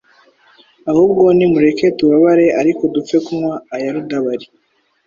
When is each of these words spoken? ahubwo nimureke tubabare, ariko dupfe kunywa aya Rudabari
ahubwo 0.91 1.23
nimureke 1.37 1.87
tubabare, 1.97 2.45
ariko 2.61 2.81
dupfe 2.93 3.15
kunywa 3.25 3.53
aya 3.75 3.89
Rudabari 3.95 4.47